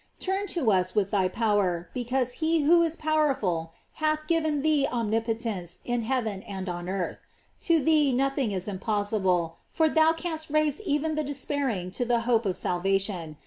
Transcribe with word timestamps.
Turn 0.17 0.47
to 0.47 0.71
us 0.71 0.95
with 0.95 1.11
thy 1.11 1.27
power, 1.27 1.87
because 1.93 2.31
he 2.41 2.61
who 2.61 2.81
is 2.81 2.95
powerful 2.95 3.71
hath 4.01 4.25
given 4.25 4.63
thee 4.63 4.87
omnipotence 4.91 5.79
in 5.85 6.01
heaven 6.01 6.41
and 6.41 6.67
on 6.67 6.89
earth. 6.89 7.21
To 7.65 7.79
thee 7.79 8.11
nothing 8.11 8.51
is 8.51 8.67
im 8.67 8.79
possible, 8.79 9.57
for 9.69 9.87
thou 9.87 10.11
canst 10.13 10.49
raise 10.49 10.81
even 10.81 11.13
the 11.13 11.23
despair 11.23 11.69
ing 11.69 11.91
to 11.91 12.03
the 12.03 12.21
hope 12.21 12.47
of 12.47 12.57
salvation. 12.57 13.37